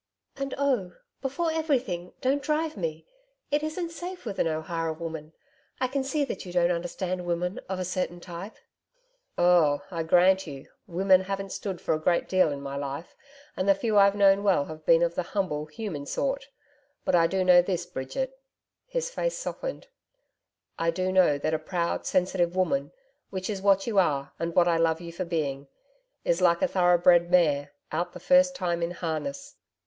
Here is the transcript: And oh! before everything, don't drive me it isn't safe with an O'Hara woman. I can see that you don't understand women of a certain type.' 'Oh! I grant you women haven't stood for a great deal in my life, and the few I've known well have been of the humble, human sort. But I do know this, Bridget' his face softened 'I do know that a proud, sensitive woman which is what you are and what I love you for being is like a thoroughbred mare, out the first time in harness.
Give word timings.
And 0.35 0.55
oh! 0.57 0.93
before 1.21 1.51
everything, 1.51 2.13
don't 2.21 2.41
drive 2.41 2.75
me 2.75 3.05
it 3.51 3.61
isn't 3.61 3.91
safe 3.91 4.25
with 4.25 4.39
an 4.39 4.47
O'Hara 4.47 4.93
woman. 4.93 5.33
I 5.79 5.87
can 5.87 6.03
see 6.03 6.25
that 6.25 6.43
you 6.43 6.51
don't 6.51 6.71
understand 6.71 7.23
women 7.23 7.59
of 7.69 7.77
a 7.77 7.85
certain 7.85 8.19
type.' 8.19 8.57
'Oh! 9.37 9.83
I 9.91 10.01
grant 10.01 10.47
you 10.47 10.69
women 10.87 11.21
haven't 11.21 11.51
stood 11.51 11.79
for 11.79 11.93
a 11.93 11.99
great 11.99 12.27
deal 12.27 12.51
in 12.51 12.63
my 12.63 12.75
life, 12.77 13.15
and 13.55 13.69
the 13.69 13.75
few 13.75 13.95
I've 13.99 14.15
known 14.15 14.41
well 14.41 14.65
have 14.65 14.87
been 14.87 15.03
of 15.03 15.13
the 15.13 15.21
humble, 15.21 15.67
human 15.67 16.07
sort. 16.07 16.49
But 17.05 17.13
I 17.13 17.27
do 17.27 17.43
know 17.43 17.61
this, 17.61 17.85
Bridget' 17.85 18.39
his 18.87 19.11
face 19.11 19.37
softened 19.37 19.85
'I 20.79 20.89
do 20.89 21.11
know 21.11 21.37
that 21.37 21.53
a 21.53 21.59
proud, 21.59 22.07
sensitive 22.07 22.55
woman 22.55 22.91
which 23.29 23.51
is 23.51 23.61
what 23.61 23.85
you 23.85 23.99
are 23.99 24.33
and 24.39 24.55
what 24.55 24.67
I 24.67 24.77
love 24.77 24.99
you 24.99 25.13
for 25.13 25.25
being 25.25 25.67
is 26.25 26.41
like 26.41 26.63
a 26.63 26.67
thoroughbred 26.67 27.29
mare, 27.29 27.73
out 27.91 28.13
the 28.13 28.19
first 28.19 28.55
time 28.55 28.81
in 28.81 28.89
harness. 28.89 29.57